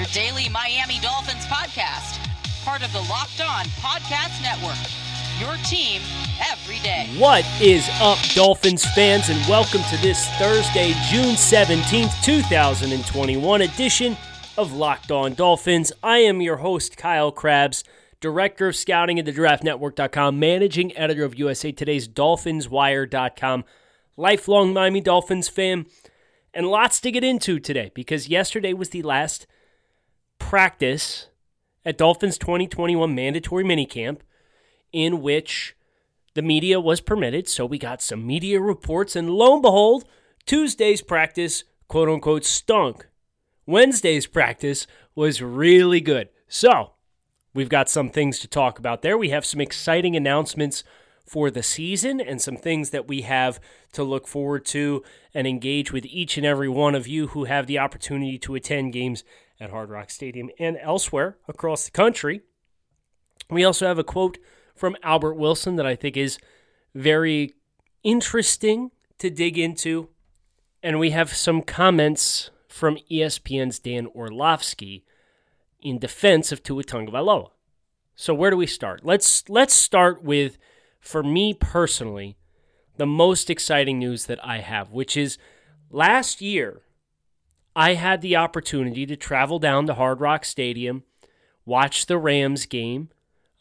[0.00, 2.18] your daily Miami Dolphins podcast,
[2.64, 4.78] part of the Locked On Podcast Network.
[5.38, 6.00] Your team
[6.50, 7.06] every day.
[7.18, 14.16] What is up, Dolphins fans, and welcome to this Thursday, June 17th, 2021 edition
[14.56, 15.92] of Locked On Dolphins.
[16.02, 17.84] I am your host, Kyle Crabbs.
[18.20, 23.64] Director of Scouting at the DraftNetwork.com, Managing Editor of USA Today's DolphinsWire.com,
[24.16, 25.84] lifelong Miami Dolphins fan,
[26.54, 29.46] and lots to get into today because yesterday was the last
[30.40, 31.28] practice
[31.84, 34.18] at Dolphins 2021 mandatory minicamp
[34.92, 35.76] in which
[36.34, 37.48] the media was permitted.
[37.48, 40.04] So we got some media reports, and lo and behold,
[40.46, 43.06] Tuesday's practice, quote unquote, stunk.
[43.66, 46.28] Wednesday's practice was really good.
[46.48, 46.94] So,
[47.54, 49.16] we've got some things to talk about there.
[49.16, 50.82] We have some exciting announcements
[51.24, 53.60] for the season and some things that we have
[53.92, 57.68] to look forward to and engage with each and every one of you who have
[57.68, 59.22] the opportunity to attend games
[59.60, 62.40] at Hard Rock Stadium and elsewhere across the country.
[63.50, 64.38] We also have a quote
[64.74, 66.38] from Albert Wilson that I think is
[66.94, 67.54] very
[68.02, 70.08] interesting to dig into.
[70.82, 75.04] And we have some comments from ESPN's Dan Orlovsky
[75.82, 77.50] in defense of Tua Tagovailoa.
[78.14, 79.04] So where do we start?
[79.04, 80.58] Let's let's start with,
[80.98, 82.36] for me personally,
[82.96, 85.38] the most exciting news that I have, which is
[85.90, 86.82] last year
[87.74, 91.04] I had the opportunity to travel down to Hard Rock Stadium,
[91.64, 93.10] watch the Rams game.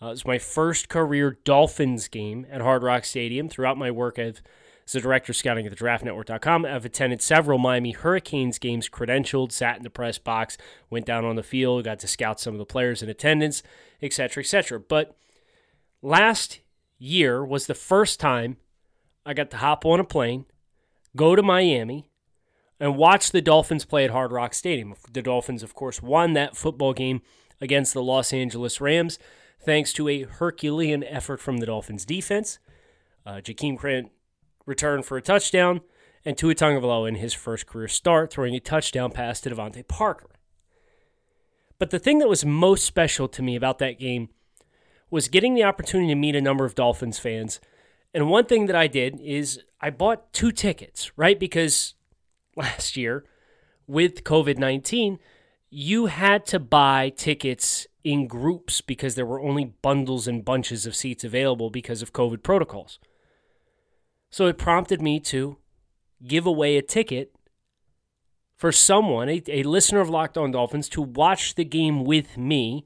[0.01, 3.49] Uh, it was my first career Dolphins game at Hard Rock Stadium.
[3.49, 4.41] Throughout my work as
[4.95, 9.83] a director scouting at the draftnetwork.com, I've attended several Miami Hurricanes games, credentialed, sat in
[9.83, 10.57] the press box,
[10.89, 13.61] went down on the field, got to scout some of the players in attendance,
[14.01, 14.79] etc., etc.
[14.79, 15.15] But
[16.01, 16.61] last
[16.97, 18.57] year was the first time
[19.25, 20.45] I got to hop on a plane,
[21.15, 22.08] go to Miami,
[22.79, 24.93] and watch the Dolphins play at Hard Rock Stadium.
[25.11, 27.21] The Dolphins, of course, won that football game
[27.61, 29.19] against the Los Angeles Rams
[29.61, 32.59] thanks to a Herculean effort from the Dolphins defense.
[33.25, 34.11] Uh, Jakeem Grant
[34.65, 35.81] returned for a touchdown,
[36.25, 40.29] and Tua Tagovailoa in his first career start, throwing a touchdown pass to DeVante Parker.
[41.77, 44.29] But the thing that was most special to me about that game
[45.09, 47.59] was getting the opportunity to meet a number of Dolphins fans.
[48.13, 51.39] And one thing that I did is I bought two tickets, right?
[51.39, 51.95] Because
[52.59, 53.25] last year
[53.87, 55.17] with COVID 19,
[55.69, 60.95] you had to buy tickets in groups because there were only bundles and bunches of
[60.95, 62.99] seats available because of COVID protocols.
[64.29, 65.57] So it prompted me to
[66.25, 67.33] give away a ticket
[68.55, 72.85] for someone, a, a listener of Locked On Dolphins, to watch the game with me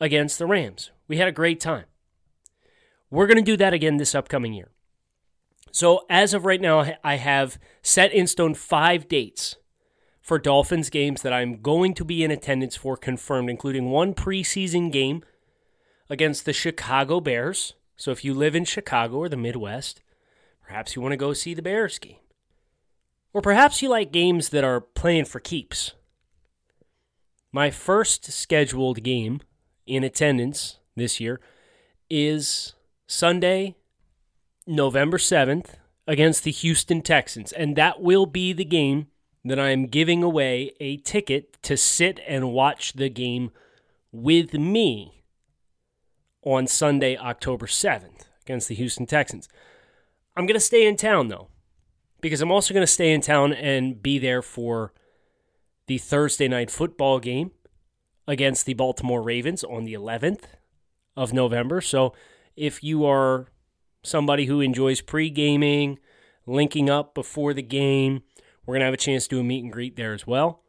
[0.00, 0.90] against the Rams.
[1.06, 1.84] We had a great time.
[3.10, 4.73] We're going to do that again this upcoming year.
[5.74, 9.56] So, as of right now, I have set in stone five dates
[10.20, 14.92] for Dolphins games that I'm going to be in attendance for confirmed, including one preseason
[14.92, 15.24] game
[16.08, 17.74] against the Chicago Bears.
[17.96, 20.00] So, if you live in Chicago or the Midwest,
[20.62, 22.18] perhaps you want to go see the Bears game.
[23.32, 25.90] Or perhaps you like games that are playing for keeps.
[27.50, 29.40] My first scheduled game
[29.88, 31.40] in attendance this year
[32.08, 32.74] is
[33.08, 33.74] Sunday,
[34.66, 35.74] November 7th
[36.06, 37.52] against the Houston Texans.
[37.52, 39.08] And that will be the game
[39.44, 43.50] that I am giving away a ticket to sit and watch the game
[44.10, 45.22] with me
[46.42, 49.48] on Sunday, October 7th against the Houston Texans.
[50.36, 51.48] I'm going to stay in town though,
[52.20, 54.92] because I'm also going to stay in town and be there for
[55.86, 57.52] the Thursday night football game
[58.26, 60.44] against the Baltimore Ravens on the 11th
[61.16, 61.80] of November.
[61.80, 62.14] So
[62.56, 63.48] if you are
[64.04, 65.98] somebody who enjoys pre gaming,
[66.46, 68.22] linking up before the game,
[68.64, 70.60] we're going to have a chance to do a meet and greet there as well.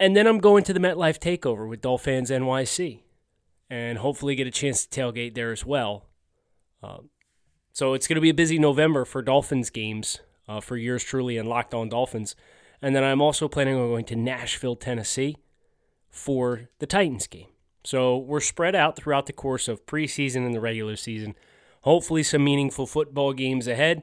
[0.00, 3.00] And then I'm going to the MetLife Takeover with Dolphins NYC
[3.68, 6.06] and hopefully get a chance to tailgate there as well.
[6.82, 7.10] Um,
[7.72, 11.36] so it's going to be a busy November for Dolphins games uh, for yours truly
[11.36, 12.36] and Locked On Dolphins.
[12.80, 15.36] And then I'm also planning on going to Nashville, Tennessee
[16.08, 17.48] for the Titans game.
[17.84, 21.34] So we're spread out throughout the course of preseason and the regular season.
[21.88, 24.02] Hopefully, some meaningful football games ahead.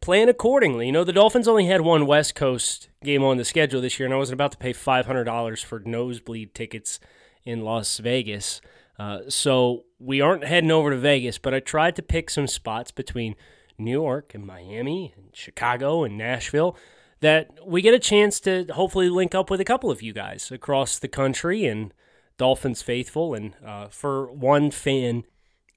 [0.00, 0.86] plan accordingly.
[0.86, 4.06] You know, the Dolphins only had one West Coast game on the schedule this year,
[4.06, 7.00] and I wasn't about to pay $500 for nosebleed tickets
[7.44, 8.60] in Las Vegas.
[8.96, 12.92] Uh, so we aren't heading over to Vegas, but I tried to pick some spots
[12.92, 13.34] between
[13.76, 16.76] New York and Miami and Chicago and Nashville
[17.18, 20.52] that we get a chance to hopefully link up with a couple of you guys
[20.52, 21.92] across the country and
[22.38, 23.34] Dolphins faithful.
[23.34, 25.24] And uh, for one fan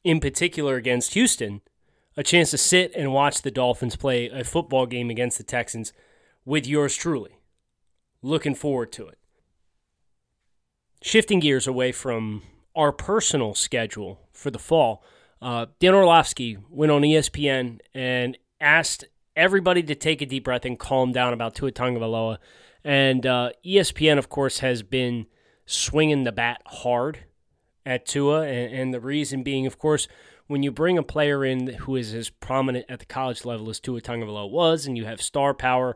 [0.04, 1.62] in particular against Houston,
[2.16, 5.94] a chance to sit and watch the Dolphins play a football game against the Texans
[6.46, 7.38] with yours truly.
[8.22, 9.18] Looking forward to it.
[11.02, 12.44] Shifting gears away from
[12.76, 15.04] our personal schedule for the fall,
[15.42, 19.04] uh, Dan Orlovsky went on ESPN and asked
[19.36, 22.38] everybody to take a deep breath and calm down about Tua Tagovailoa.
[22.86, 25.26] And uh, ESPN, of course, has been
[25.66, 27.20] swinging the bat hard
[27.86, 30.08] at Tua, and, and the reason being, of course,
[30.48, 33.80] when you bring a player in who is as prominent at the college level as
[33.80, 35.96] Tua Tagovailoa was, and you have star power,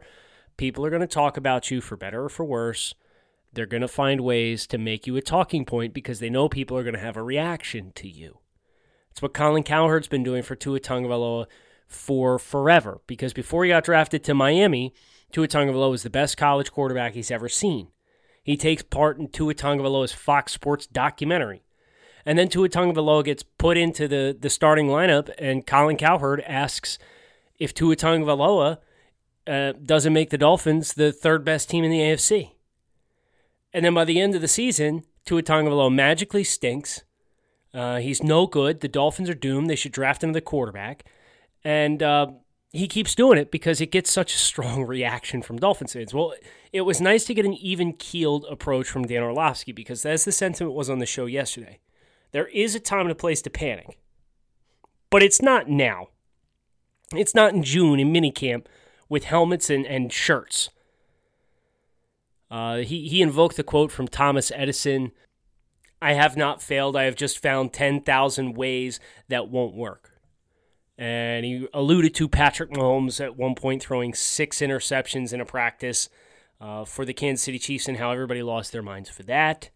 [0.57, 2.93] people are going to talk about you for better or for worse.
[3.53, 6.77] They're going to find ways to make you a talking point because they know people
[6.77, 8.39] are going to have a reaction to you.
[9.11, 11.47] It's what Colin Cowherd's been doing for Tua Tagovailoa
[11.87, 13.01] for forever.
[13.07, 14.93] Because before he got drafted to Miami,
[15.31, 17.87] Tua Tagovailoa was the best college quarterback he's ever seen.
[18.43, 21.63] He takes part in Tua Tagovailoa's Fox Sports documentary.
[22.27, 26.99] And then Tua Tagovailoa gets put into the, the starting lineup, and Colin Cowherd asks
[27.57, 28.79] if Tua Tagovailoa
[29.47, 32.51] uh, doesn't make the Dolphins the third best team in the AFC.
[33.71, 37.03] And then by the end of the season, Tua Tagovailoa magically stinks.
[37.73, 38.81] Uh, he's no good.
[38.81, 39.69] The Dolphins are doomed.
[39.69, 41.05] They should draft another quarterback.
[41.63, 42.27] And uh,
[42.73, 46.13] he keeps doing it because it gets such a strong reaction from Dolphins fans.
[46.13, 46.33] Well,
[46.73, 50.33] it was nice to get an even keeled approach from Dan Orlovsky because as the
[50.33, 51.79] sentiment was on the show yesterday.
[52.31, 53.97] There is a time and a place to panic,
[55.09, 56.09] but it's not now.
[57.15, 58.65] It's not in June in minicamp
[59.07, 60.69] with helmets and, and shirts.
[62.51, 65.11] Uh, he, he invoked the quote from Thomas Edison
[66.01, 66.95] I have not failed.
[66.95, 70.11] I have just found 10,000 ways that won't work.
[70.97, 76.09] And he alluded to Patrick Mahomes at one point throwing six interceptions in a practice
[76.59, 79.69] uh, for the Kansas City Chiefs and how everybody lost their minds for that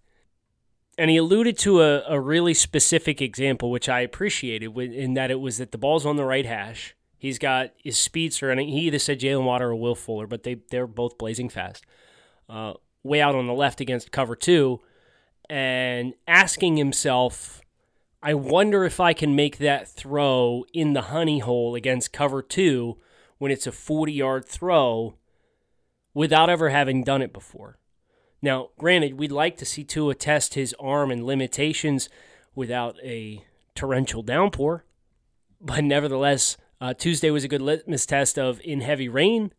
[1.02, 5.40] and he alluded to a, a really specific example, which I appreciated, in that it
[5.40, 6.96] was that the ball's on the right hash.
[7.18, 10.58] He's got his speedster, and he either said Jaylen Waddle or Will Fuller, but they
[10.70, 11.88] they're both blazing fast.
[12.48, 14.80] Uh, way out on the left against cover two,
[15.50, 17.62] and asking himself,
[18.22, 23.00] I wonder if I can make that throw in the honey hole against cover two
[23.40, 25.16] when it's a 40 yard throw
[26.14, 27.80] without ever having done it before.
[28.42, 32.10] Now, granted, we'd like to see Tua test his arm and limitations
[32.56, 33.46] without a
[33.76, 34.84] torrential downpour,
[35.60, 39.54] but nevertheless, uh, Tuesday was a good litmus test of in heavy rain,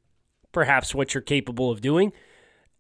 [0.51, 2.13] perhaps what you're capable of doing.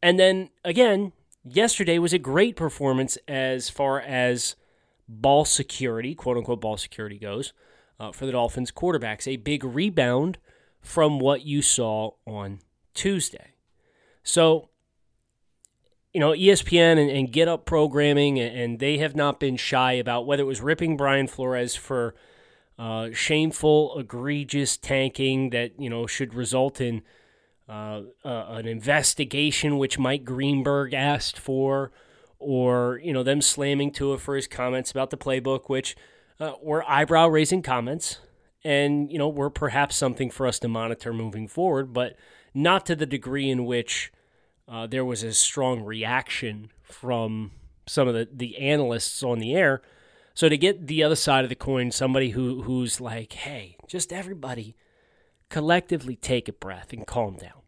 [0.02, 1.12] And then again,
[1.44, 4.56] yesterday was a great performance as far as
[5.08, 7.52] ball security, quote unquote ball security goes,
[8.00, 9.28] uh, for the Dolphins quarterbacks.
[9.28, 10.38] A big rebound
[10.81, 12.58] from what you saw on
[12.94, 13.54] Tuesday.
[14.25, 14.70] So
[16.12, 19.93] you know, ESPN and, and Get Up programming, and, and, they have not been shy
[19.93, 22.14] about whether it was ripping Brian Flores for
[22.79, 27.03] uh, shameful, egregious tanking that, you know, should result in
[27.69, 31.92] uh, uh, an investigation, which Mike Greenberg asked for,
[32.38, 35.97] or, you know, them slamming Tua for his comments about the playbook, which
[36.40, 38.19] uh, were eyebrow raising comments
[38.64, 42.16] and, you know, were perhaps something for us to monitor moving forward, but
[42.52, 44.12] not to the degree in which
[44.69, 47.52] uh, there was a strong reaction from
[47.87, 49.83] some of the, the analysts on the air.
[50.35, 54.12] So to get the other side of the coin, somebody who who's like, hey, just
[54.12, 54.76] everybody
[55.50, 57.61] collectively take a breath and calm down,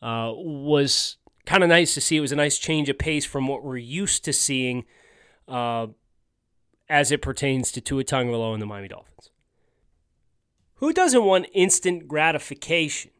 [0.00, 2.16] uh, was kind of nice to see.
[2.16, 4.84] It was a nice change of pace from what we're used to seeing
[5.48, 5.88] uh,
[6.88, 9.30] as it pertains to Tua Tagovailoa and the Miami Dolphins.
[10.76, 13.10] Who doesn't want instant gratification?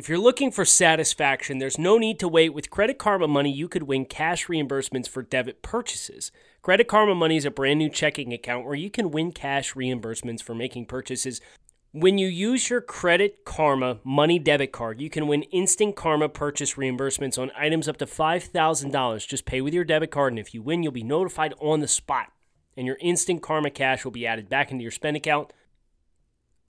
[0.00, 2.54] If you're looking for satisfaction, there's no need to wait.
[2.54, 6.32] With Credit Karma Money, you could win cash reimbursements for debit purchases.
[6.62, 10.42] Credit Karma Money is a brand new checking account where you can win cash reimbursements
[10.42, 11.42] for making purchases.
[11.92, 16.76] When you use your Credit Karma Money debit card, you can win instant Karma purchase
[16.76, 19.28] reimbursements on items up to $5,000.
[19.28, 21.86] Just pay with your debit card, and if you win, you'll be notified on the
[21.86, 22.32] spot.
[22.74, 25.52] And your instant Karma cash will be added back into your spend account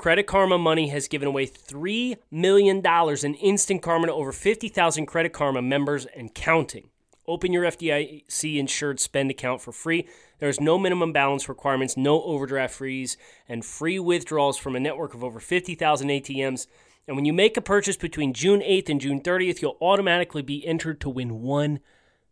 [0.02, 5.32] Credit Karma Money has given away $3 million in instant karma to over 50,000 Credit
[5.32, 6.90] Karma members and counting.
[7.28, 10.08] Open your FDIC insured spend account for free.
[10.40, 13.16] There's no minimum balance requirements, no overdraft fees,
[13.48, 16.66] and free withdrawals from a network of over 50,000 ATMs.
[17.08, 20.66] And when you make a purchase between June 8th and June 30th, you'll automatically be
[20.66, 21.80] entered to win $1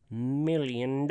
[0.09, 1.07] million.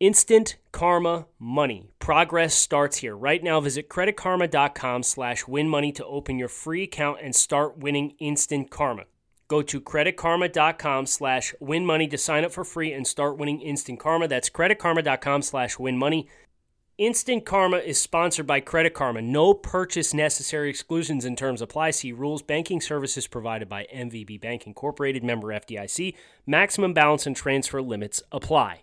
[0.00, 1.90] Instant Karma Money.
[2.00, 3.16] Progress starts here.
[3.16, 8.14] Right now, visit creditkarma.com slash win money to open your free account and start winning
[8.18, 9.04] instant karma.
[9.46, 14.00] Go to creditkarma.com slash win money to sign up for free and start winning instant
[14.00, 14.26] karma.
[14.26, 16.28] That's creditkarma.com slash win money.
[16.96, 19.20] Instant Karma is sponsored by Credit Karma.
[19.20, 21.90] No purchase necessary exclusions and terms apply.
[21.90, 22.40] See rules.
[22.40, 26.14] Banking services provided by MVB Bank Incorporated, member FDIC.
[26.46, 28.82] Maximum balance and transfer limits apply.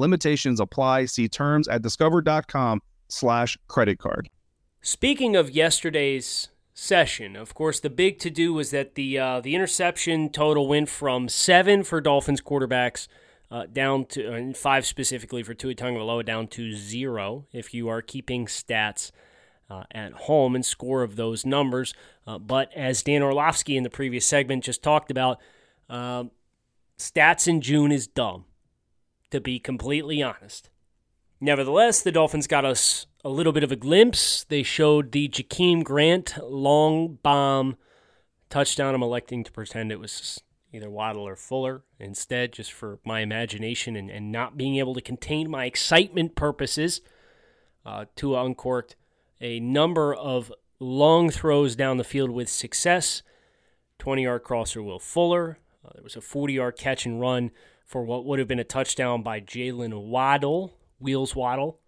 [0.00, 1.04] Limitations apply.
[1.04, 4.28] See terms at discover.com slash credit card.
[4.82, 9.54] Speaking of yesterday's session, of course, the big to do was that the uh, the
[9.54, 13.06] interception total went from seven for Dolphins quarterbacks
[13.50, 18.00] uh, down to and five specifically for Tua Tagovailoa down to zero if you are
[18.00, 19.10] keeping stats
[19.68, 21.94] uh, at home and score of those numbers.
[22.26, 25.38] Uh, but as Dan Orlovsky in the previous segment just talked about,
[25.88, 26.30] um,
[26.98, 28.44] stats in June is dumb,
[29.30, 30.70] to be completely honest.
[31.40, 34.44] Nevertheless, the Dolphins got us a little bit of a glimpse.
[34.44, 37.76] They showed the Jakeem Grant long bomb
[38.50, 38.94] touchdown.
[38.94, 43.96] I'm electing to pretend it was either Waddle or Fuller instead, just for my imagination
[43.96, 47.00] and, and not being able to contain my excitement purposes.
[47.84, 48.96] Uh, Tua uncorked
[49.40, 53.22] a number of long throws down the field with success.
[53.98, 55.58] 20 yard crosser Will Fuller.
[55.84, 57.50] Uh, there was a 40 yard catch and run
[57.90, 61.80] for what would have been a touchdown by Jaylen Waddle, Wheels Waddle.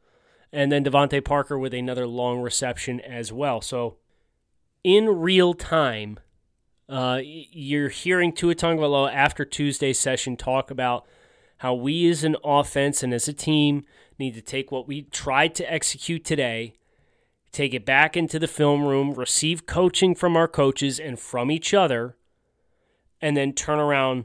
[0.52, 3.61] And then DeVante Parker with another long reception as well.
[3.61, 3.99] So,
[4.82, 6.18] in real time,
[6.88, 11.06] uh, you're hearing Tua Tagovailoa after Tuesday's session talk about
[11.59, 13.85] how we as an offense and as a team
[14.18, 16.75] need to take what we tried to execute today,
[17.52, 21.73] take it back into the film room, receive coaching from our coaches and from each
[21.73, 22.16] other,
[23.21, 24.25] and then turn around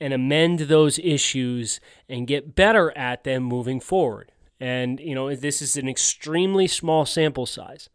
[0.00, 4.32] and amend those issues and get better at them moving forward.
[4.60, 7.88] And, you know, this is an extremely small sample size.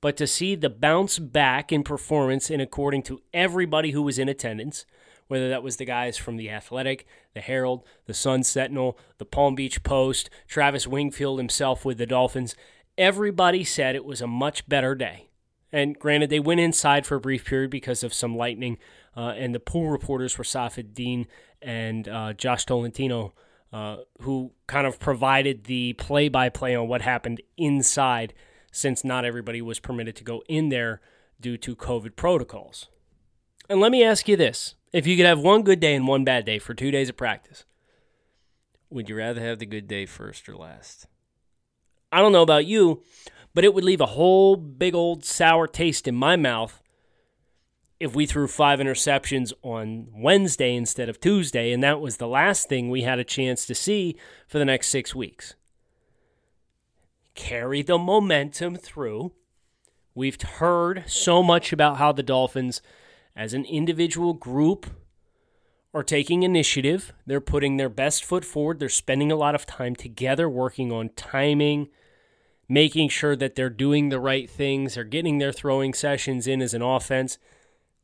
[0.00, 4.28] But to see the bounce back in performance, and according to everybody who was in
[4.28, 4.84] attendance,
[5.28, 9.54] whether that was the guys from the Athletic, the Herald, the Sun Sentinel, the Palm
[9.54, 12.54] Beach Post, Travis Wingfield himself with the Dolphins,
[12.96, 15.25] everybody said it was a much better day.
[15.76, 18.78] And granted, they went inside for a brief period because of some lightning,
[19.14, 21.26] uh, and the pool reporters were Safid Deen
[21.60, 23.34] and uh, Josh Tolentino,
[23.74, 28.32] uh, who kind of provided the play by play on what happened inside
[28.72, 31.02] since not everybody was permitted to go in there
[31.42, 32.88] due to COVID protocols.
[33.68, 36.24] And let me ask you this if you could have one good day and one
[36.24, 37.66] bad day for two days of practice,
[38.88, 41.06] would you rather have the good day first or last?
[42.10, 43.02] I don't know about you,
[43.56, 46.82] but it would leave a whole big old sour taste in my mouth
[47.98, 52.68] if we threw five interceptions on Wednesday instead of Tuesday, and that was the last
[52.68, 54.14] thing we had a chance to see
[54.46, 55.54] for the next six weeks
[57.34, 59.32] carry the momentum through.
[60.14, 62.82] We've heard so much about how the Dolphins,
[63.34, 64.86] as an individual group,
[65.94, 67.14] are taking initiative.
[67.24, 68.80] They're putting their best foot forward.
[68.80, 71.88] They're spending a lot of time together working on timing,
[72.68, 74.94] making sure that they're doing the right things.
[74.94, 77.38] They're getting their throwing sessions in as an offense.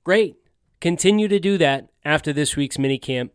[0.05, 0.37] Great.
[0.81, 3.31] Continue to do that after this week's minicamp,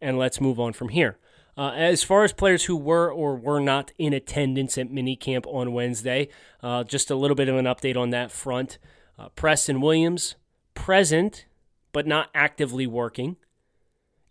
[0.00, 1.18] and let's move on from here.
[1.56, 5.72] Uh, as far as players who were or were not in attendance at minicamp on
[5.72, 6.28] Wednesday,
[6.62, 8.78] uh, just a little bit of an update on that front.
[9.18, 10.36] Uh, Preston Williams,
[10.74, 11.46] present
[11.92, 13.36] but not actively working.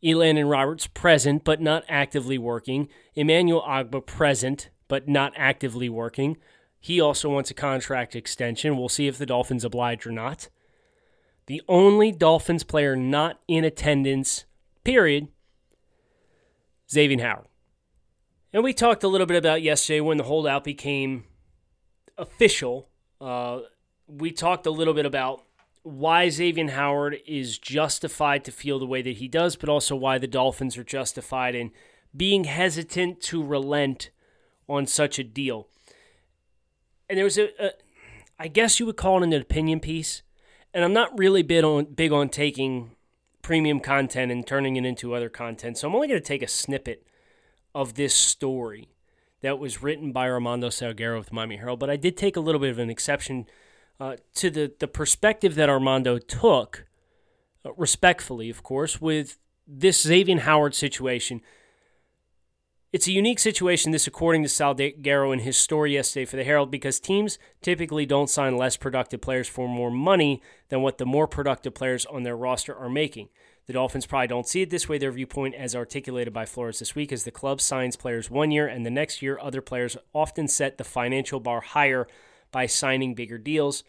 [0.01, 2.88] Elandon Roberts, present but not actively working.
[3.13, 6.38] Emmanuel Ogbah, present but not actively working.
[6.79, 8.77] He also wants a contract extension.
[8.77, 10.50] We'll see if the Dolphins oblige or not.
[11.48, 14.46] The only Dolphins player not in attendance,
[14.84, 15.29] period,
[16.91, 17.48] Xavier Howard.
[18.53, 21.25] And we talked a little bit about yesterday when the holdout became
[22.17, 22.89] official.
[23.20, 23.62] Uh,
[24.08, 25.44] we talked a little bit about
[25.84, 30.17] why Xavier Howard is justified to feel the way that he does, but also why
[30.17, 31.72] the Dolphins are justified in
[32.15, 34.10] being hesitant to relent
[34.68, 35.68] on such a deal.
[37.10, 37.72] And there was a, a
[38.40, 40.22] I guess you would call it an opinion piece,
[40.74, 42.92] and I'm not really big on big on taking
[43.42, 45.78] premium content and turning it into other content.
[45.78, 47.08] So I'm only going to take a snippet
[47.74, 48.90] of this story
[49.42, 52.60] that was written by Armando Salguero with Miami Herald, but I did take a little
[52.60, 53.46] bit of an exception
[54.00, 56.86] uh, to the, the perspective that Armando took,
[57.66, 61.42] uh, respectfully, of course, with this Xavier Howard situation.
[62.98, 66.44] It's a unique situation, this according to Sal Salguero in his story yesterday for the
[66.44, 71.06] Herald, because teams typically don't sign less productive players for more money than what the
[71.06, 73.30] more productive players on their roster are making.
[73.68, 74.98] The Dolphins probably don't see it this way.
[74.98, 78.66] Their viewpoint, as articulated by Flores this week, is the club signs players one year,
[78.66, 82.08] and the next year, other players often set the financial bar higher
[82.51, 83.84] by signing bigger deals.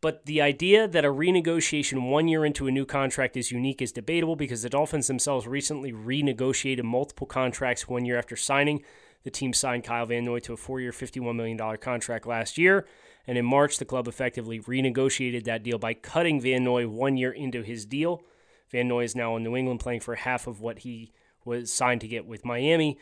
[0.00, 3.90] But the idea that a renegotiation one year into a new contract is unique is
[3.90, 8.84] debatable because the Dolphins themselves recently renegotiated multiple contracts one year after signing.
[9.24, 12.86] The team signed Kyle Van Noy to a four year, $51 million contract last year.
[13.26, 17.32] And in March, the club effectively renegotiated that deal by cutting Van Noy one year
[17.32, 18.22] into his deal.
[18.70, 21.12] Van Noy is now in New England playing for half of what he
[21.44, 22.98] was signed to get with Miami.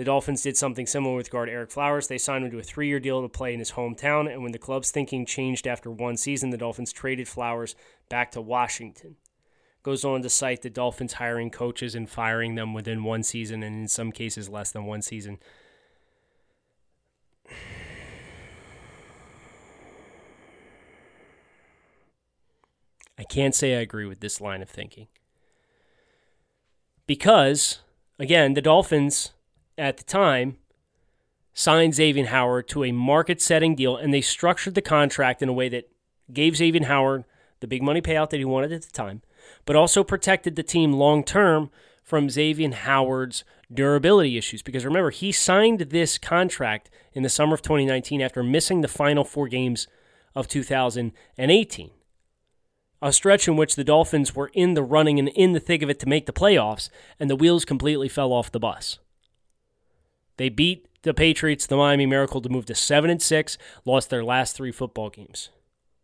[0.00, 2.08] The Dolphins did something similar with guard Ereck Flowers.
[2.08, 4.52] They signed him to a three year deal to play in his hometown, and when
[4.52, 7.74] the club's thinking changed after one season, the Dolphins traded Flowers
[8.08, 9.16] back to Washington.
[9.82, 13.78] Goes on to cite the Dolphins hiring coaches and firing them within one season, and
[13.78, 15.38] in some cases, less than one season.
[23.18, 25.08] I can't say I agree with this line of thinking.
[27.06, 27.80] Because,
[28.18, 29.32] again, the Dolphins
[29.80, 30.56] at the time
[31.52, 35.52] signed Xavier Howard to a market setting deal, and they structured the contract in a
[35.52, 35.90] way that
[36.32, 37.24] gave Xavier Howard
[37.60, 39.22] the big money payout that he wanted at the time,
[39.64, 41.70] but also protected the team long term
[42.04, 44.62] from Xavier Howard's durability issues.
[44.62, 49.24] Because remember, he signed this contract in the summer of 2019 after missing the final
[49.24, 49.86] four games
[50.34, 51.90] of 2018
[53.02, 55.88] a stretch in which the Dolphins were in the running and in the thick of
[55.88, 58.98] it to make the playoffs, and the wheels completely fell off the bus.
[60.40, 64.24] They beat the Patriots, the Miami Miracle, to move to seven and six, lost their
[64.24, 65.50] last three football games.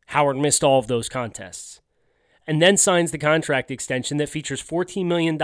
[0.09, 1.81] Howard missed all of those contests.
[2.47, 5.39] And then signs the contract extension that features $14 million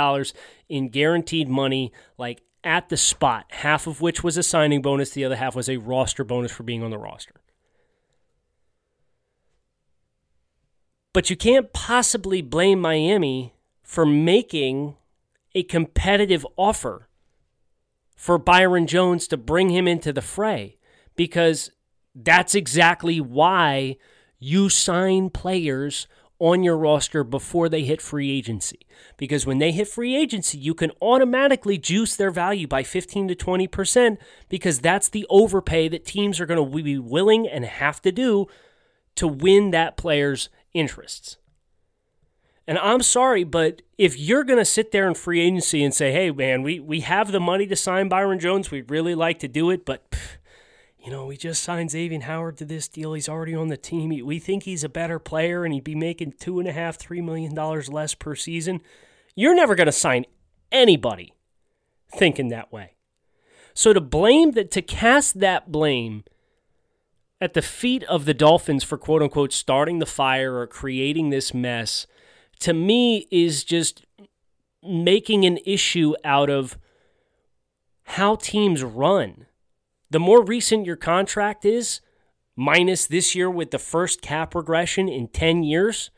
[0.69, 5.25] in guaranteed money, like at the spot, half of which was a signing bonus, the
[5.25, 7.41] other half was a roster bonus for being on the roster.
[11.15, 14.97] But you can't possibly blame Miami for making
[15.55, 17.09] a competitive offer
[18.23, 20.77] for Byron Jones to bring him into the fray
[21.17, 21.73] because
[22.15, 23.97] that's exactly why
[24.39, 26.07] you sign players
[26.39, 28.87] on your roster before they hit free agency.
[29.17, 33.35] Because when they hit free agency, you can automatically juice their value by 15 to
[33.35, 38.13] 20% because that's the overpay that teams are going to be willing and have to
[38.13, 38.47] do
[39.17, 41.39] to win that player's interests.
[42.67, 46.13] And I'm sorry, but if you're going to sit there in free agency and say,
[46.13, 49.49] hey, man, we, we have the money to sign Byron Jones, we'd really like to
[49.49, 50.37] do it, but, pff,
[51.05, 53.15] you know, we just signed Xavier Howard to this deal.
[53.15, 54.11] He's already on the team.
[54.25, 57.21] We think he's a better player and he'd be making two and a half, three
[57.21, 58.81] million dollars less per season.
[59.35, 60.27] You're never going to sign
[60.71, 61.35] anybody
[62.15, 62.95] thinking that way.
[63.75, 66.23] So to blame that, to cast that blame
[67.41, 71.53] at the feet of the Dolphins for quote unquote starting the fire or creating this
[71.53, 72.07] mess,
[72.63, 74.05] to me, is just
[74.83, 76.79] making an issue out of
[78.05, 79.47] how teams run.
[80.11, 82.01] The more recent your contract is,
[82.57, 86.11] minus this year with the first cap regression in 10 years,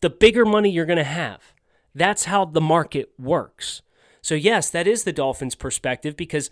[0.00, 1.52] the bigger money you're going to have.
[1.94, 3.82] That's how the market works.
[4.22, 6.50] So, yes, that is the Dolphins' perspective because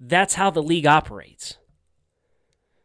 [0.00, 1.58] that's how the league operates.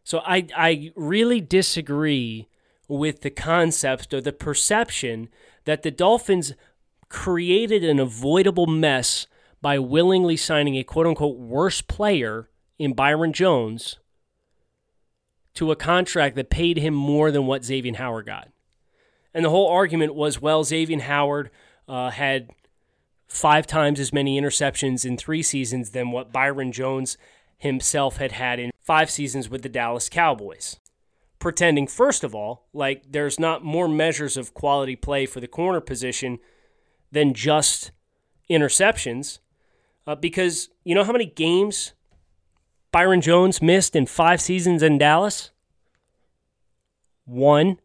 [0.09, 2.47] So I, I really disagree
[2.89, 5.29] with the concept or the perception
[5.63, 6.53] that the Dolphins
[7.07, 9.27] created an avoidable mess
[9.61, 13.99] by willingly signing a quote unquote worse player in Byron Jones
[15.53, 18.49] to a contract that paid him more than what Xavier Howard got.
[19.33, 21.51] And the whole argument was well, Xavier Howard
[21.87, 22.49] uh, had
[23.27, 27.17] five times as many interceptions in three seasons than what Byron Jones
[27.57, 30.77] himself had had in five seasons with the Dallas Cowboys.
[31.39, 35.79] Pretending, first of all, like there's not more measures of quality play for the corner
[35.79, 36.39] position
[37.11, 37.91] than just
[38.49, 39.39] interceptions.
[40.05, 41.93] Uh, because you know how many games
[42.91, 45.51] Byron Jones missed in five seasons in Dallas?
[47.25, 47.79] One.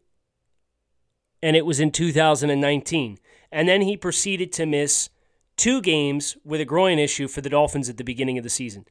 [1.41, 3.19] And it was in 2019.
[3.51, 5.09] And then he proceeded to miss
[5.57, 8.85] two games with a groin issue for the Dolphins at the beginning of the season.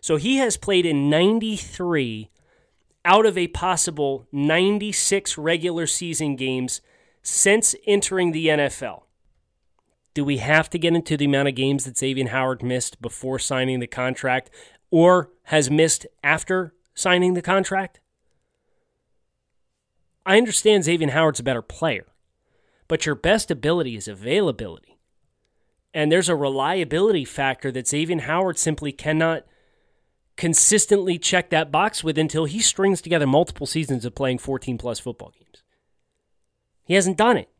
[0.00, 2.30] So he has played in 93
[3.04, 6.80] out of a possible 96 regular season games
[7.22, 9.02] since entering the NFL.
[10.14, 13.38] Do we have to get into the amount of games that Xavier Howard missed before
[13.38, 14.50] signing the contract
[14.90, 18.00] or has missed after signing the contract?
[20.26, 22.06] I understand Xavier Howard's a better player,
[22.88, 24.98] but your best ability is availability.
[25.94, 29.44] And there's a reliability factor that Xavier Howard simply cannot
[30.38, 35.00] consistently check that box with until he strings together multiple seasons of playing 14 plus
[35.00, 35.64] football games.
[36.84, 37.50] He hasn't done it.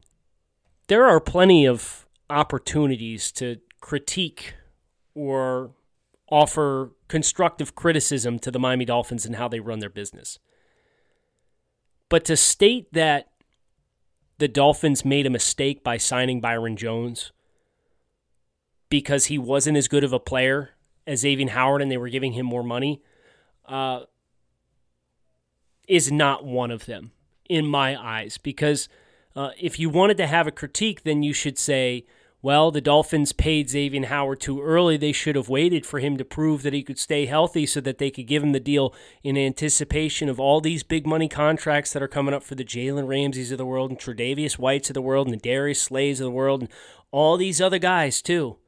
[0.87, 4.55] There are plenty of opportunities to critique
[5.13, 5.73] or
[6.31, 10.39] offer constructive criticism to the Miami Dolphins and how they run their business.
[12.09, 13.29] But to state that
[14.39, 17.33] the Dolphins made a mistake by signing Byron Jones
[18.89, 20.77] because he wasn't as good of a player
[21.09, 23.03] as Xavier Howard and they were giving him more money
[23.65, 24.03] uh,
[25.89, 27.13] is not one of them
[27.49, 28.37] in my eyes.
[28.37, 28.91] Because
[29.35, 32.05] uh, if you wanted to have a critique, then you should say,
[32.43, 34.99] well, the Dolphins paid Xavier Howard too early.
[34.99, 37.97] They should have waited for him to prove that he could stay healthy so that
[37.97, 38.95] they could give him the deal
[39.25, 43.09] in anticipation of all these big money contracts that are coming up for the Jalen
[43.09, 46.27] Ramseys of the world and Tre'Davious Whites of the world and the Darius Slays of
[46.27, 46.71] the world and
[47.11, 48.59] all these other guys too.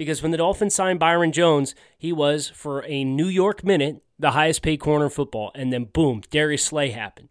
[0.00, 4.30] Because when the Dolphins signed Byron Jones, he was, for a New York minute, the
[4.30, 5.52] highest paid corner in football.
[5.54, 7.28] And then boom, Darius Slay happened.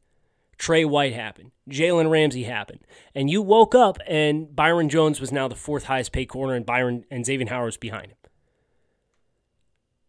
[0.60, 1.50] Trey White happened.
[1.68, 2.82] Jalen Ramsey happened.
[3.16, 6.64] And you woke up and Byron Jones was now the fourth highest paid corner and
[6.64, 8.18] Byron and Xavier Howard was behind him.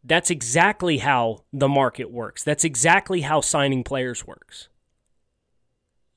[0.05, 2.45] That's exactly how the market works.
[2.45, 4.69] That's exactly how signing players works.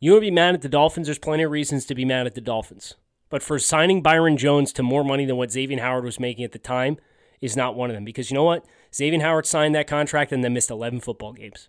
[0.01, 1.07] You want to be mad at the Dolphins?
[1.07, 2.95] There's plenty of reasons to be mad at the Dolphins.
[3.33, 6.51] But for signing Byron Jones to more money than what Xavier Howard was making at
[6.51, 6.97] the time
[7.41, 8.05] is not one of them.
[8.05, 8.63] Because you know what?
[8.93, 11.67] Xavier Howard signed that contract and then missed 11 football games.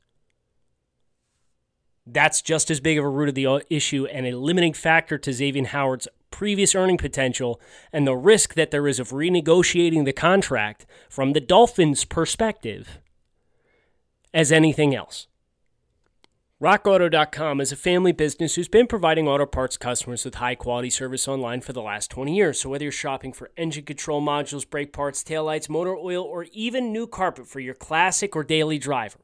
[2.07, 5.17] That's just as big of a root of the uh, issue and a limiting factor
[5.17, 7.59] to Xavier Howard's previous earning potential
[7.95, 12.99] and the risk that there is of renegotiating the contract from the Dolphins' perspective
[14.35, 15.29] as anything else.
[16.63, 21.27] RockAuto.com is a family business who's been providing auto parts customers with high quality service
[21.27, 22.61] online for the last 20 years.
[22.61, 26.93] So, whether you're shopping for engine control modules, brake parts, taillights, motor oil, or even
[26.93, 29.19] new carpet for your classic or daily driver,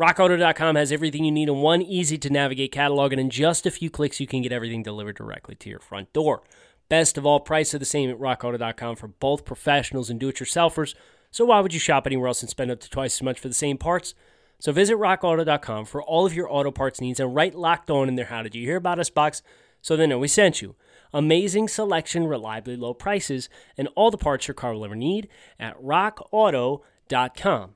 [0.00, 3.70] RockAuto.com has everything you need in one easy to navigate catalog, and in just a
[3.72, 6.44] few clicks, you can get everything delivered directly to your front door.
[6.88, 10.36] Best of all, prices are the same at RockAuto.com for both professionals and do it
[10.36, 10.94] yourselfers.
[11.32, 13.48] So, why would you shop anywhere else and spend up to twice as much for
[13.48, 14.14] the same parts?
[14.58, 18.16] So, visit RockAuto.com for all of your auto parts needs and write locked on in
[18.16, 19.42] their How Did You Hear About Us box
[19.82, 20.76] so they know we sent you.
[21.12, 25.28] Amazing selection, reliably low prices, and all the parts your car will ever need
[25.60, 27.74] at RockAuto.com.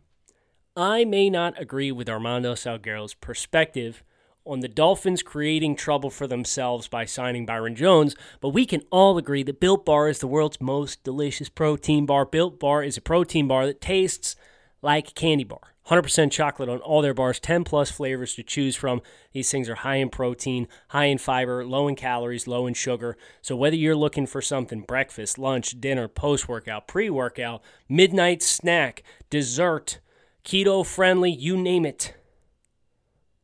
[0.76, 4.02] I may not agree with Armando Salguero's perspective
[4.46, 9.18] on the Dolphins creating trouble for themselves by signing Byron Jones, but we can all
[9.18, 12.24] agree that Built Bar is the world's most delicious protein bar.
[12.24, 14.36] Built Bar is a protein bar that tastes
[14.82, 15.74] like candy bar.
[15.88, 19.00] 100% chocolate on all their bars, 10 plus flavors to choose from.
[19.32, 23.16] These things are high in protein, high in fiber, low in calories, low in sugar.
[23.40, 29.02] So whether you're looking for something breakfast, lunch, dinner, post workout, pre workout, midnight snack,
[29.30, 30.00] dessert,
[30.44, 32.14] keto friendly, you name it.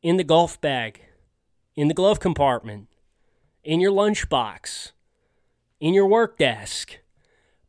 [0.02, 1.00] In the golf bag,
[1.74, 2.88] in the glove compartment,
[3.62, 4.92] in your lunchbox,
[5.80, 6.98] in your work desk.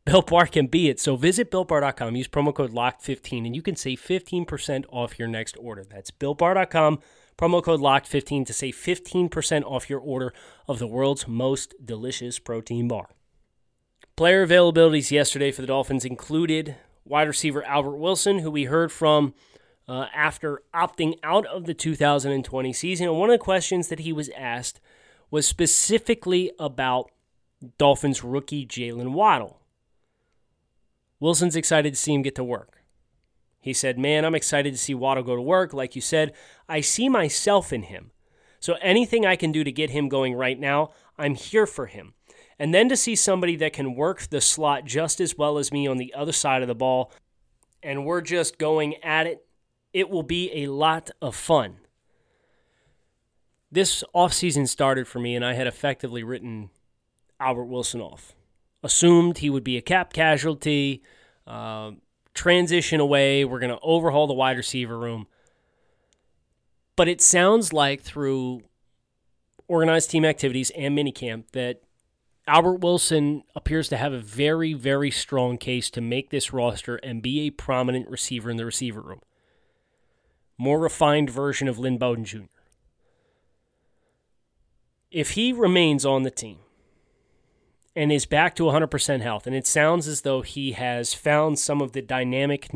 [0.06, 1.00] Built Bar can be it.
[1.00, 5.56] So visit BuiltBar.com, use promo code LOCK15, and you can save 15% off your next
[5.58, 5.84] order.
[5.84, 7.00] That's BuiltBar.com,
[7.36, 10.32] promo code LOCK15 to save 15% off your order
[10.68, 13.08] of the world's most delicious protein bar.
[14.14, 19.34] Player availabilities yesterday for the Dolphins included wide receiver Albert Wilson, who we heard from
[19.88, 23.08] uh, after opting out of the 2020 season.
[23.08, 24.80] And one of the questions that he was asked
[25.32, 27.10] was specifically about
[27.76, 29.60] Dolphins rookie Jaylen Waddle.
[31.20, 32.82] Wilson's excited to see him get to work.
[33.60, 35.72] He said, Man, I'm excited to see Waddle go to work.
[35.72, 36.32] Like you said,
[36.68, 38.12] I see myself in him.
[38.60, 42.14] So anything I can do to get him going right now, I'm here for him.
[42.58, 45.86] And then to see somebody that can work the slot just as well as me
[45.86, 47.12] on the other side of the ball,
[47.82, 49.44] and we're just going at it,
[49.92, 51.78] it will be a lot of fun.
[53.70, 56.70] This offseason started for me, and I had effectively written
[57.40, 58.35] Albert Wilson off.
[58.86, 61.02] Assumed he would be a cap casualty,
[61.44, 61.90] uh,
[62.34, 63.44] transition away.
[63.44, 65.26] We're going to overhaul the wide receiver room.
[66.94, 68.62] But it sounds like through
[69.66, 71.82] organized team activities and minicamp that
[72.46, 77.20] Albert Wilson appears to have a very, very strong case to make this roster and
[77.20, 79.20] be a prominent receiver in the receiver room.
[80.58, 82.42] More refined version of Lynn Bowden Jr.
[85.10, 86.58] if he remains on the team
[87.96, 91.80] and is back to 100% health, and it sounds as though he has found some
[91.80, 92.68] of the dynamic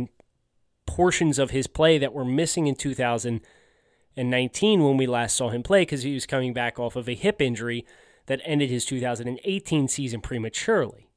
[0.87, 5.83] portions of his play that were missing in 2019 when we last saw him play
[5.83, 7.85] because he was coming back off of a hip injury
[8.27, 11.11] that ended his 2018 season prematurely.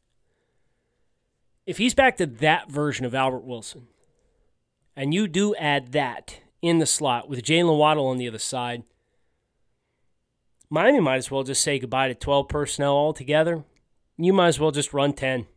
[1.65, 3.87] If he's back to that version of Albert Wilson,
[4.97, 8.83] and you do add that in the slot with Jaylen Waddle on the other side,
[10.69, 13.63] Miami might as well just say goodbye to 12 personnel altogether.
[14.17, 15.47] You might as well just run 10.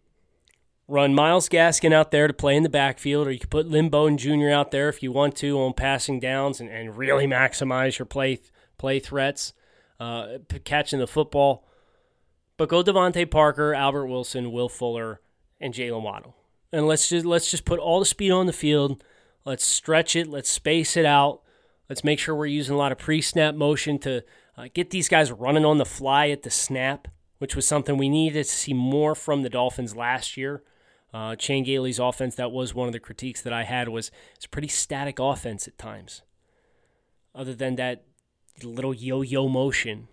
[0.89, 3.89] Run Myles Gaskin out there to play in the backfield, or you could put Lynn
[3.89, 4.51] Bowden Jr.
[4.51, 8.39] out there if you want to on passing downs and, and really maximize your play
[8.79, 9.53] play threats,
[9.99, 11.67] uh, catching the football.
[12.57, 15.21] But go DeVante Parker, Albert Wilson, Will Fuller,
[15.61, 16.37] and Jaylen Waddle,
[16.73, 19.03] and let's just let's just put all the speed on the field.
[19.45, 20.29] Let's stretch it.
[20.29, 21.43] Let's space it out.
[21.89, 24.25] Let's make sure we're using a lot of pre-snap motion to
[24.57, 28.09] uh, get these guys running on the fly at the snap, which was something we
[28.09, 30.63] needed to see more from the Dolphins last year.
[31.13, 34.47] Uh, Chan Gailey's offense, that was one of the critiques that I had, was it's
[34.47, 36.23] pretty static offense at times.
[37.35, 38.05] Other than that
[38.63, 40.09] little yo-yo motion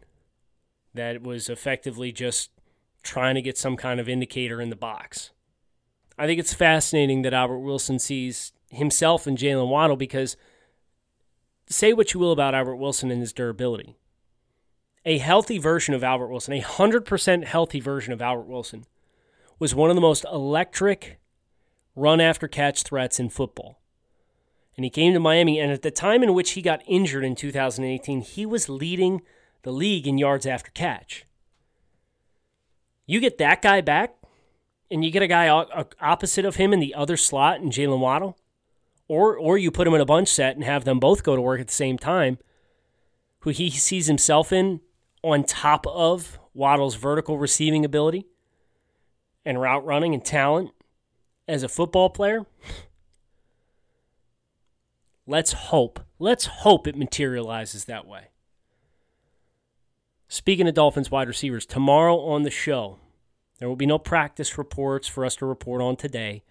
[0.94, 2.52] that was effectively just
[3.02, 5.32] trying to get some kind of indicator in the box.
[6.18, 10.38] I think it's fascinating that Albert Wilson sees himself and Jaylen Waddle because
[11.68, 13.98] say what you will about Albert Wilson and his durability
[15.06, 18.86] a healthy version of Albert Wilson, a 100% healthy version of Albert Wilson,
[19.60, 21.20] was one of the most electric
[21.96, 23.80] run after catch threats in football.
[24.76, 27.36] And he came to Miami, and at the time in which he got injured in
[27.36, 29.22] 2018, he was leading
[29.62, 31.26] the league in yards after catch.
[33.06, 34.16] You get that guy back,
[34.90, 35.48] and you get a guy
[36.02, 38.38] opposite of him in the other slot in Jaylen Waddle,
[39.08, 41.42] or or you put him in a bunch set and have them both go to
[41.42, 42.38] work at the same time,
[43.40, 44.80] who he sees himself in
[45.24, 48.28] on top of Waddle's vertical receiving ability
[49.46, 50.72] and route running and talent
[51.48, 52.46] as a football player.
[55.26, 56.02] Let's hope.
[56.20, 58.28] Let's hope it materializes that way.
[60.28, 63.00] Speaking of Dolphins wide receivers, tomorrow on the show,
[63.60, 66.44] there will be no practice reports for us to report on today.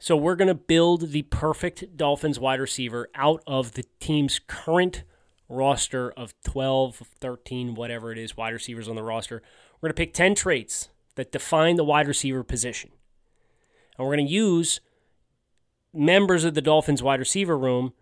[0.00, 5.04] So we're going to build the perfect Dolphins wide receiver out of the team's current
[5.48, 9.42] roster of 12, 13, whatever it is, wide receivers on the roster.
[9.80, 12.90] We're going to pick 10 traits that define the wide receiver position.
[13.96, 14.80] And we're going to use
[15.92, 17.92] members of the Dolphins wide receiver room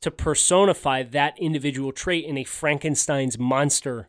[0.00, 4.08] to personify that individual trait in a Frankenstein's monster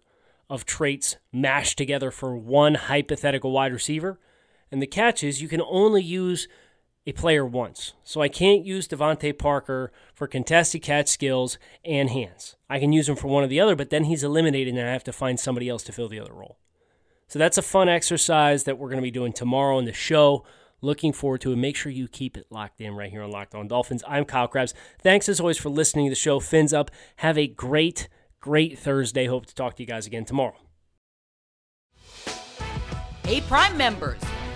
[0.49, 4.19] of traits mashed together for one hypothetical wide receiver.
[4.71, 6.47] And the catch is you can only use
[7.09, 7.93] a player once.
[8.03, 12.55] So I can't use DeVante Parker for contested catch skills and hands.
[12.69, 14.93] I can use him for one or the other, but then he's eliminated and I
[14.93, 16.57] have to find somebody else to fill the other role.
[17.27, 20.45] So that's a fun exercise that we're going to be doing tomorrow on the show.
[20.81, 21.57] Looking forward to it.
[21.57, 24.03] Make sure you keep it locked in right here on Locked On Dolphins.
[24.07, 24.73] I'm Kyle Crabbs.
[25.01, 26.39] Thanks as always for listening to the show.
[26.39, 26.89] Fins up.
[27.17, 28.07] Have a great,
[28.39, 29.25] great Thursday.
[29.25, 30.55] Hope to talk to you guys again tomorrow.
[33.25, 34.21] Hey, Prime members,